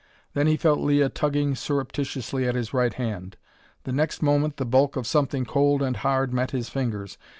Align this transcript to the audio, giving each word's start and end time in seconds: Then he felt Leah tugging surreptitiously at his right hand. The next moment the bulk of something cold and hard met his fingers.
Then 0.33 0.47
he 0.47 0.57
felt 0.57 0.79
Leah 0.79 1.09
tugging 1.09 1.53
surreptitiously 1.53 2.47
at 2.47 2.55
his 2.55 2.73
right 2.73 2.95
hand. 2.95 3.37
The 3.83 3.91
next 3.91 4.23
moment 4.23 4.57
the 4.57 4.65
bulk 4.65 4.95
of 4.95 5.05
something 5.05 5.45
cold 5.45 5.83
and 5.83 5.97
hard 5.97 6.33
met 6.33 6.49
his 6.49 6.69
fingers. 6.69 7.19